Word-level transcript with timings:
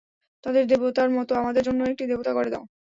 তাদের 0.43 0.63
দেবতার 0.67 1.09
মত 1.09 1.29
আমাদের 1.33 1.63
জন্যেও 1.63 1.91
একটি 1.91 2.03
দেবতা 2.07 2.31
গড়ে 2.33 2.51
দাও। 2.53 2.63